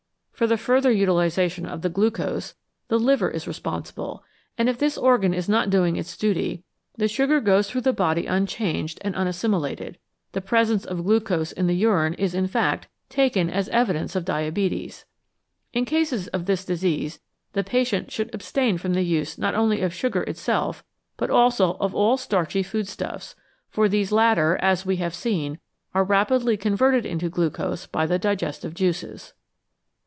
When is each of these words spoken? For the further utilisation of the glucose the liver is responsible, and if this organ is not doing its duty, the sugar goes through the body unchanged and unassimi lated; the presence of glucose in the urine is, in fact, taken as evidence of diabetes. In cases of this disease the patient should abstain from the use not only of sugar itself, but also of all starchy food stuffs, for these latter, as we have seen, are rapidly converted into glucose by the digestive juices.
For 0.33 0.47
the 0.47 0.57
further 0.57 0.89
utilisation 0.89 1.67
of 1.67 1.83
the 1.83 1.89
glucose 1.89 2.55
the 2.87 2.97
liver 2.97 3.29
is 3.29 3.47
responsible, 3.47 4.23
and 4.57 4.67
if 4.67 4.79
this 4.79 4.97
organ 4.97 5.35
is 5.35 5.47
not 5.47 5.69
doing 5.69 5.97
its 5.97 6.17
duty, 6.17 6.63
the 6.97 7.07
sugar 7.07 7.39
goes 7.39 7.69
through 7.69 7.81
the 7.81 7.93
body 7.93 8.25
unchanged 8.25 8.97
and 9.01 9.13
unassimi 9.13 9.61
lated; 9.61 9.97
the 10.31 10.41
presence 10.41 10.83
of 10.83 11.03
glucose 11.03 11.51
in 11.51 11.67
the 11.67 11.75
urine 11.75 12.15
is, 12.15 12.33
in 12.33 12.47
fact, 12.47 12.87
taken 13.07 13.51
as 13.51 13.69
evidence 13.69 14.15
of 14.15 14.25
diabetes. 14.25 15.05
In 15.73 15.85
cases 15.85 16.27
of 16.29 16.47
this 16.47 16.65
disease 16.65 17.19
the 17.53 17.63
patient 17.63 18.11
should 18.11 18.33
abstain 18.33 18.79
from 18.79 18.95
the 18.95 19.03
use 19.03 19.37
not 19.37 19.53
only 19.53 19.81
of 19.81 19.93
sugar 19.93 20.23
itself, 20.23 20.83
but 21.17 21.29
also 21.29 21.73
of 21.73 21.93
all 21.93 22.17
starchy 22.17 22.63
food 22.63 22.87
stuffs, 22.87 23.35
for 23.69 23.87
these 23.87 24.11
latter, 24.11 24.57
as 24.59 24.87
we 24.87 24.95
have 24.95 25.13
seen, 25.13 25.59
are 25.93 26.03
rapidly 26.03 26.57
converted 26.57 27.05
into 27.05 27.29
glucose 27.29 27.85
by 27.85 28.07
the 28.07 28.17
digestive 28.17 28.73
juices. 28.73 29.33